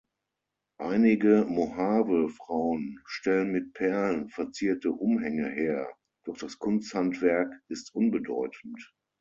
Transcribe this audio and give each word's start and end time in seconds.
Einige 0.79 1.45
Mohave-Frauen 1.47 2.99
stellen 3.05 3.51
mit 3.51 3.73
Perlen 3.73 4.29
verzierte 4.29 4.93
Umhänge 4.93 5.47
her, 5.47 5.93
doch 6.25 6.39
das 6.39 6.57
Kunsthandwerk 6.57 7.53
ist 7.67 7.93
unbedeutend. 7.93 8.91